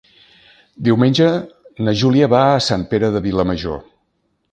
Diumenge 0.87 1.27
na 1.87 1.93
Júlia 2.03 2.29
va 2.35 2.39
a 2.55 2.63
Sant 2.69 2.87
Pere 2.95 3.11
de 3.17 3.23
Vilamajor. 3.27 3.79